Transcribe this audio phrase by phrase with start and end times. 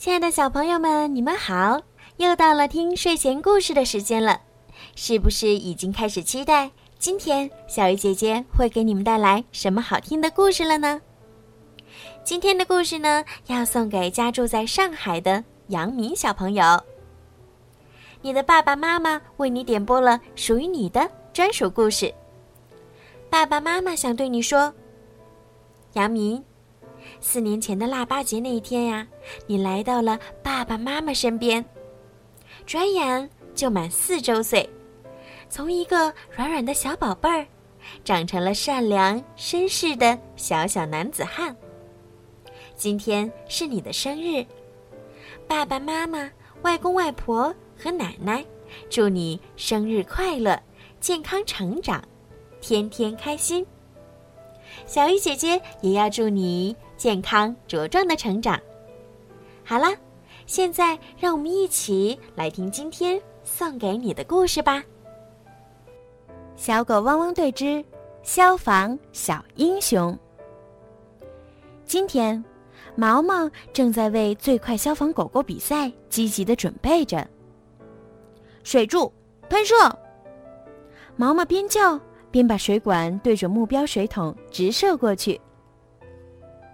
[0.00, 1.78] 亲爱的小朋友们，你们好！
[2.16, 4.40] 又到了听睡前故事的时间了，
[4.96, 11.02] 是不是已经开始期待今天小鱼姐姐会给你们带来什么好听的故事了呢？
[12.24, 16.64] 今天的故事呢，要送给家住在上海的杨明小朋友。
[18.22, 22.10] 你的爸爸妈妈为你点播了属于你的专属故事。
[23.28, 24.72] 爸爸妈妈想对你说，
[25.92, 26.42] 杨明。
[27.20, 29.06] 四年前的腊八节那一天呀，
[29.46, 31.64] 你来到了爸爸妈妈身边，
[32.66, 34.68] 转眼就满四周岁，
[35.48, 37.46] 从一个软软的小宝贝儿，
[38.04, 41.54] 长成了善良绅士的小小男子汉。
[42.76, 44.44] 今天是你的生日，
[45.46, 46.30] 爸爸妈妈、
[46.62, 48.44] 外公外婆和奶奶，
[48.88, 50.58] 祝你生日快乐，
[51.00, 52.02] 健康成长，
[52.60, 53.66] 天天开心。
[54.86, 56.74] 小鱼姐姐也要祝你。
[57.00, 58.60] 健康茁壮的成长。
[59.64, 59.86] 好了，
[60.44, 64.84] 现在让我们一起来听今天送给你的故事吧。
[66.56, 67.82] 小狗汪汪队之
[68.22, 70.14] 消防小英雄。
[71.86, 72.44] 今天，
[72.94, 77.26] 毛毛正在为最快消防狗狗比赛积极的准备着。
[78.62, 79.10] 水柱，
[79.48, 79.74] 喷射！
[81.16, 81.98] 毛毛边叫
[82.30, 85.40] 边把水管对准目标水桶直射过去。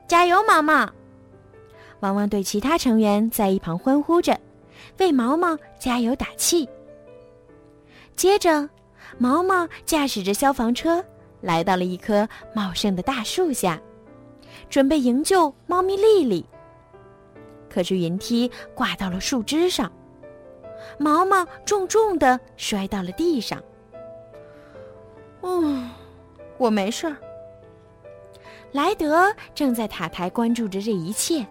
[0.07, 0.89] 加油，毛毛！
[2.01, 4.39] 汪汪队其他成员在一旁欢呼着，
[4.99, 6.69] 为毛毛加油打气。
[8.15, 8.69] 接着，
[9.19, 11.05] 毛毛驾驶着消防车
[11.41, 13.81] 来到了一棵茂盛的大树下，
[14.71, 16.47] 准备营救猫咪丽丽。
[17.69, 19.91] 可是云梯挂到了树枝上，
[20.99, 23.61] 毛毛重重的摔到了地上。
[25.43, 25.91] 嗯，
[26.59, 27.17] 我没事儿。
[28.77, 31.47] 莱德正在塔台关注着这一切。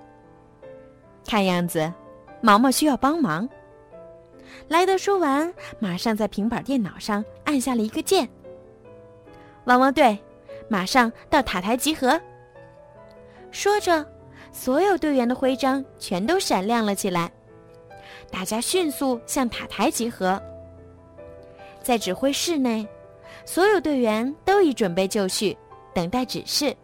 [1.25, 1.91] 看样子，
[2.39, 3.49] 毛毛需要帮忙。
[4.67, 8.30] 莱德说完，马上在平板电脑上按下了一个键。
[9.64, 10.15] 汪汪队，
[10.69, 12.21] 马上到塔台集合。
[13.49, 14.05] 说着，
[14.52, 17.31] 所有队员的徽章全都闪亮了起来。
[18.30, 20.39] 大家迅速向塔台集合。
[21.81, 22.87] 在指挥室内，
[23.45, 25.58] 所有队员都已准备就绪，
[25.91, 26.75] 等待指示。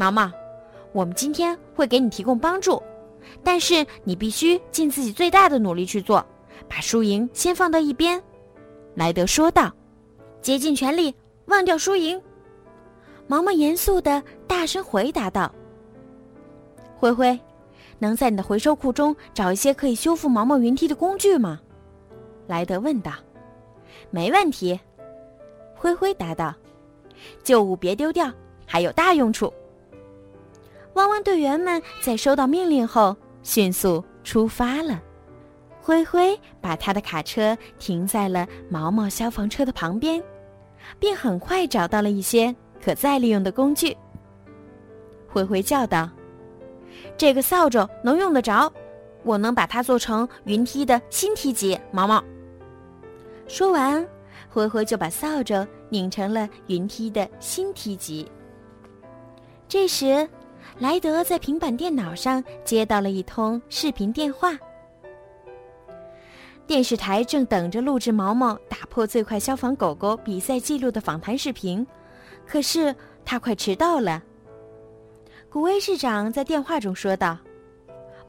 [0.00, 0.32] 毛毛，
[0.92, 2.82] 我们今天会给你提供帮助，
[3.44, 6.24] 但是你必须尽自己最大的努力去做，
[6.66, 8.18] 把输赢先放到一边。”
[8.96, 9.70] 莱德说道
[10.40, 11.14] ，“竭尽全力，
[11.48, 12.18] 忘掉输赢。”
[13.28, 15.54] 毛毛严肃的大声回答道。
[16.96, 17.38] “灰灰，
[17.98, 21.60] 能在你的回收库中找一些可以修复毛毛云梯的工具吗？”
[22.48, 23.12] 莱德问道。
[24.10, 24.80] “没问题。”
[25.76, 26.54] 灰灰答道
[27.44, 28.32] ，“旧物别丢掉，
[28.64, 29.52] 还有大用处。”
[30.94, 35.00] 汪汪队员们在收到命令后迅速出发了。
[35.80, 40.22] 灰灰把他的卡车停在了毛毛消防车的旁边，
[40.98, 43.96] 并很快找到了一些可再利用的工具。
[45.26, 46.08] 灰灰叫道
[47.16, 48.70] ：“这个扫帚能用得着，
[49.22, 52.22] 我能把它做成云梯的新梯级。”毛毛
[53.48, 54.06] 说完，
[54.48, 58.30] 灰灰就把扫帚拧成了云梯的新梯级。
[59.66, 60.28] 这时，
[60.78, 64.58] 莱德在平板电脑上接到了一通视频电话。
[66.66, 71.84] 电视台正等着录制毛毛打破最快消防狗狗比赛记录的访谈视频，
[72.46, 72.94] 可是
[73.24, 74.22] 他快迟到了。
[75.50, 77.36] 古威市长在电话中说道：“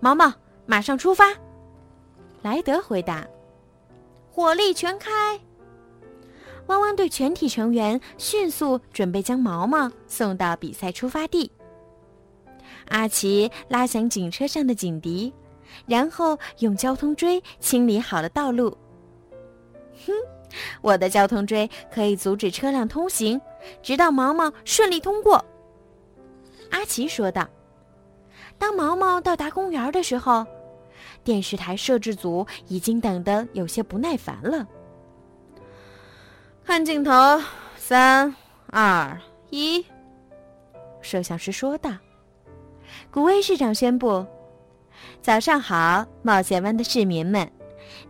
[0.01, 0.33] 毛毛，
[0.65, 1.25] 马上出发。”
[2.41, 3.27] 莱德回答
[4.31, 5.39] ：“火力全开。”
[6.65, 11.51] 汪汪队全体成员迅速准备将毛毛送到比赛出发地。
[12.91, 15.33] 阿奇拉响警车上的警笛，
[15.87, 18.77] 然后用交通锥清理好了道路。
[20.05, 20.11] 哼，
[20.81, 23.39] 我的交通锥可以阻止车辆通行，
[23.81, 25.43] 直到毛毛顺利通过。
[26.69, 27.47] 阿奇说道。
[28.57, 30.45] 当毛毛到达公园的时候，
[31.23, 34.67] 电视台摄制组已经等得有些不耐烦了。
[36.63, 37.11] 看镜头，
[37.75, 38.35] 三、
[38.67, 39.83] 二、一，
[41.01, 41.89] 摄像师说道。
[43.11, 44.25] 古威市长宣布
[45.21, 47.49] ：“早上好，冒险湾的市民们！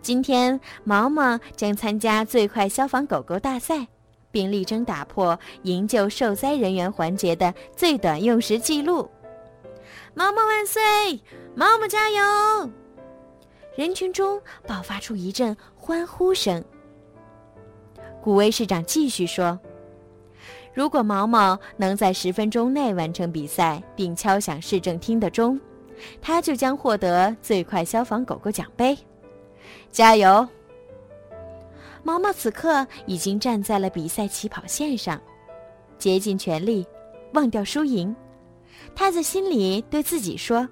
[0.02, 3.88] 今天毛毛将参加最快消防狗狗大赛，
[4.32, 9.10] 并力争打破营救受灾人员环节的最短用时记录。
[10.14, 10.82] 毛毛万岁！
[11.56, 12.70] 毛毛加油！”
[13.76, 16.64] 人群中爆发出一阵欢呼声。
[18.22, 19.60] 古威市长继续说。
[20.74, 25.60] 如果毛毛能在十分钟内完成比赛，并敲响市政厅的钟，
[26.22, 28.98] 他就将获得最快消防狗狗奖杯。
[29.92, 30.48] 加油！
[32.04, 35.22] 毛毛此刻已经站在了比赛起跑线上，
[36.00, 36.86] 竭尽全力，
[37.34, 38.16] 忘掉输赢。
[38.96, 40.68] 他在心里对自己说：“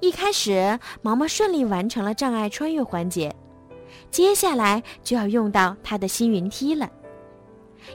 [0.00, 3.34] 一开始，毛毛顺利完成了障碍穿越环节，
[4.10, 6.88] 接下来就要用到他的新云梯了。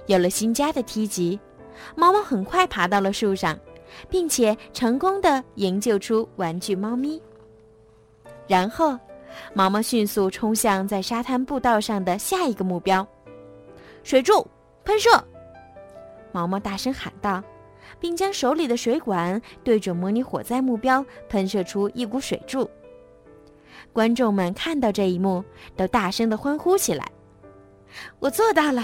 [0.08, 1.40] 有了新家的梯级，
[1.96, 3.58] 毛毛很快爬到了树上，
[4.10, 7.22] 并且成功的营救出玩具猫咪。
[8.48, 8.98] 然后。”
[9.54, 13.08] 毛毛迅速冲向在沙滩步道上的下一个目标，
[14.02, 14.46] 水柱
[14.84, 15.24] 喷射！
[16.32, 17.42] 毛毛大声喊道，
[18.00, 22.68] 并将手里的水管对准模拟火灾目标，喷射出一股水柱。
[23.94, 25.46] 观众们看到这一幕，
[25.78, 27.08] 都大声的欢呼起来。
[28.18, 28.82] 我做到了！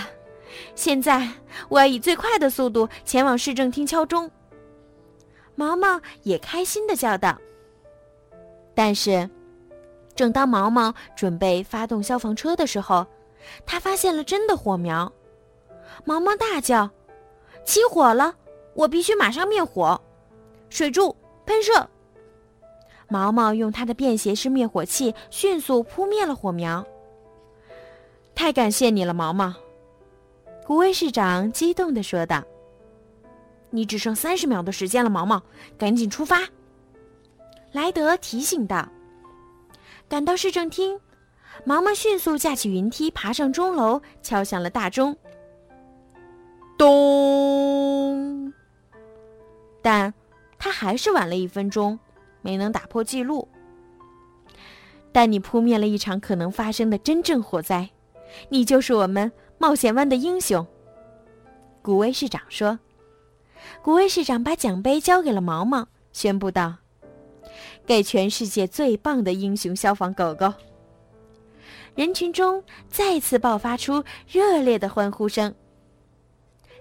[0.75, 1.27] 现在
[1.69, 4.29] 我要以最快的速度前往市政厅敲钟。
[5.55, 7.37] 毛毛也开心的叫道。
[8.73, 9.29] 但是。
[10.15, 13.05] 正当毛毛准备发动消防车的时候，
[13.65, 15.11] 他发现了真的火苗。
[16.05, 16.89] 毛毛大叫
[17.67, 18.33] ：“起火了！
[18.75, 19.99] 我必须马上灭火！”
[20.71, 21.13] 水柱
[21.45, 21.89] 喷射。
[23.09, 26.87] 毛毛用他的便携式灭火器迅速扑灭了火苗。
[28.33, 29.53] 太感谢你了，毛毛！
[30.65, 32.43] 古威市长激动地说道。
[33.69, 35.43] “你只剩三十秒的时间了，毛毛，
[35.77, 36.39] 赶紧出发！”
[37.71, 38.89] 莱德提醒道。
[40.09, 40.99] 赶到市政厅，
[41.65, 45.15] 毛毛迅速架起云梯，爬上钟楼，敲响了大钟。
[46.77, 48.51] 咚！
[49.83, 50.11] 但
[50.57, 51.99] 他还是晚了一分钟，
[52.41, 53.47] 没能打破记录。
[55.11, 57.91] 但你扑灭了一场可能发生的真正火灾，
[58.49, 60.65] 你就是我们冒险湾的英雄。
[61.81, 62.77] 古威市长说。
[63.81, 66.75] 古威市长把奖杯交给了毛毛，宣布道。
[67.85, 70.53] 给全世界最棒的英雄消防狗狗！
[71.95, 75.53] 人群中再次爆发出热烈的欢呼声。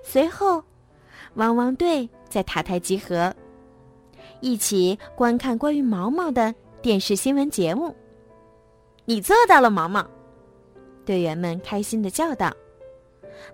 [0.02, 0.62] 随后，
[1.34, 3.34] 汪汪队在塔台集合，
[4.40, 7.94] 一起观看关于毛毛的电视新闻节目。
[9.04, 10.06] 你做到了，毛毛！
[11.04, 12.54] 队员们开心的叫道。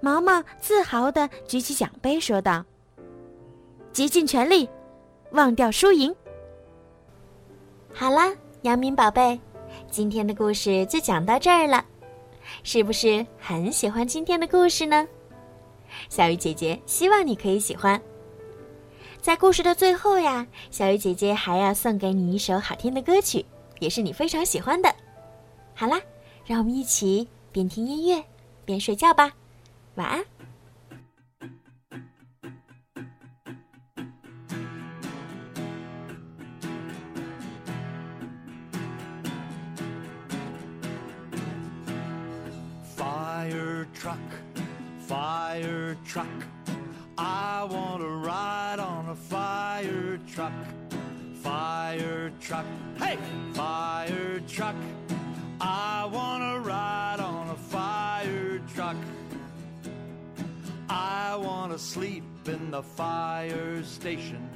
[0.00, 2.64] 毛毛自豪地举起奖杯，说道
[3.92, 4.68] ：“竭尽全力，
[5.32, 6.14] 忘掉输赢。”
[7.92, 8.32] 好啦，
[8.62, 9.40] 杨明宝贝，
[9.90, 11.84] 今天的故事就讲到这儿了，
[12.62, 15.06] 是不是很喜欢今天的故事呢？
[16.08, 18.00] 小鱼姐姐希望你可以喜欢。
[19.20, 23.44] 在故事的最后呀，小鱼姐姐还要送给你一首好听的歌曲，
[23.80, 24.94] 也是你非常喜欢的。
[25.74, 26.00] 好啦，
[26.46, 28.24] 让我们一起边听音乐
[28.64, 29.32] 边睡觉吧，
[29.94, 30.24] 晚安。
[44.00, 44.18] truck,
[45.00, 46.26] fire truck.
[47.18, 50.52] I want to ride on a fire truck,
[51.34, 52.64] fire truck.
[52.96, 53.18] Hey,
[53.52, 54.74] fire truck.
[55.60, 57.09] I want to ride
[61.40, 64.48] want to sleep in the fire station.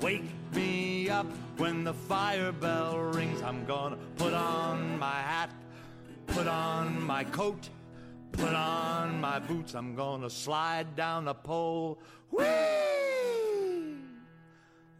[0.00, 1.26] Wake me up
[1.56, 3.42] when the fire bell rings.
[3.42, 5.50] I'm gonna put on my hat,
[6.26, 7.68] put on my coat
[8.36, 12.00] Put on my boots, I'm gonna slide down the pole.
[12.32, 12.44] Whee!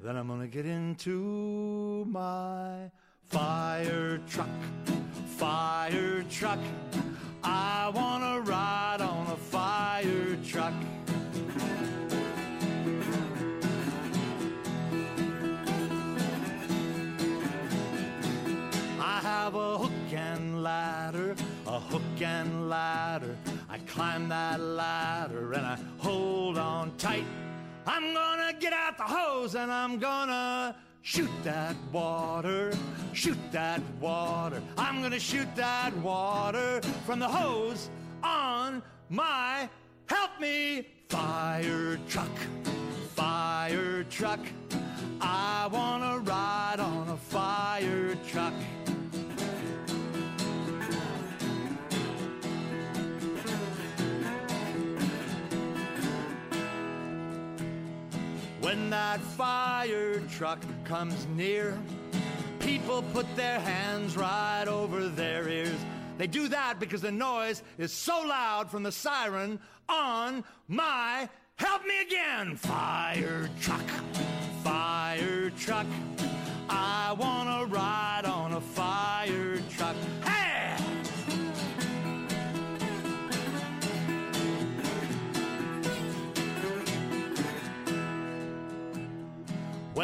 [0.01, 2.91] Then I'm gonna get into my
[3.25, 4.47] fire truck.
[5.37, 6.61] Fire truck.
[7.43, 8.54] I wanna ride
[29.53, 32.73] and I'm gonna shoot that water,
[33.13, 34.63] shoot that water.
[34.79, 37.91] I'm gonna shoot that water from the hose
[38.23, 39.69] on my
[40.07, 42.35] help me fire truck,
[43.15, 44.41] fire truck.
[45.21, 48.55] I wanna ride on a fire truck.
[58.65, 61.79] When that fire truck comes near,
[62.61, 65.77] people put their hands right over their ears.
[66.17, 71.85] They do that because the noise is so loud from the siren on my help
[71.85, 73.87] me again fire truck.
[74.63, 75.87] Fire truck.
[76.71, 78.24] I wanna ride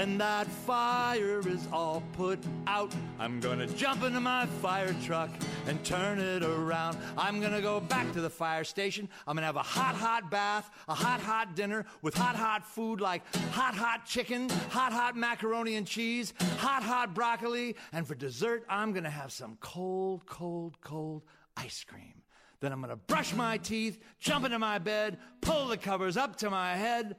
[0.01, 5.29] When that fire is all put out, I'm gonna jump into my fire truck
[5.67, 6.97] and turn it around.
[7.19, 9.11] I'm gonna go back to the fire station.
[9.27, 13.03] I'm gonna have a hot, hot bath, a hot, hot dinner with hot, hot food
[13.03, 18.65] like hot, hot chicken, hot, hot macaroni and cheese, hot, hot broccoli, and for dessert,
[18.71, 21.25] I'm gonna have some cold, cold, cold
[21.59, 22.23] ice cream.
[22.61, 26.49] Then I'm gonna brush my teeth, jump into my bed, pull the covers up to
[26.49, 27.17] my head,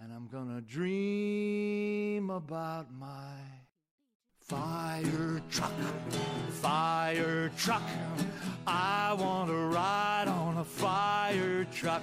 [0.00, 3.34] and I'm gonna dream about my
[4.38, 5.72] fire truck.
[6.50, 7.82] Fire truck.
[8.66, 12.02] I want to ride on a fire truck.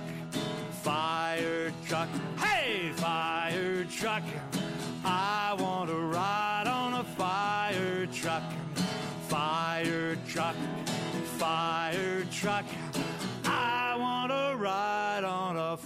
[0.84, 2.10] Fire truck.
[2.38, 4.24] Hey, fire truck.
[5.04, 8.44] I want to ride on a fire truck.
[9.28, 10.56] Fire truck.
[11.38, 12.66] Fire truck.
[13.46, 15.78] I want to ride on a